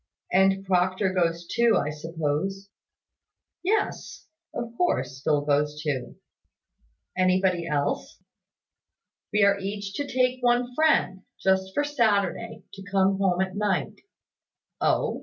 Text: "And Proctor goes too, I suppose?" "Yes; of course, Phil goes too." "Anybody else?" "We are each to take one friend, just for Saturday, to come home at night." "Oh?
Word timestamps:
"And 0.33 0.65
Proctor 0.65 1.13
goes 1.13 1.45
too, 1.45 1.77
I 1.77 1.91
suppose?" 1.91 2.69
"Yes; 3.61 4.25
of 4.51 4.75
course, 4.75 5.21
Phil 5.23 5.41
goes 5.45 5.79
too." 5.79 6.15
"Anybody 7.15 7.67
else?" 7.67 8.17
"We 9.31 9.43
are 9.43 9.59
each 9.59 9.93
to 9.97 10.07
take 10.07 10.41
one 10.41 10.73
friend, 10.73 11.21
just 11.39 11.75
for 11.75 11.83
Saturday, 11.83 12.63
to 12.73 12.81
come 12.91 13.19
home 13.19 13.41
at 13.41 13.55
night." 13.55 13.93
"Oh? 14.81 15.19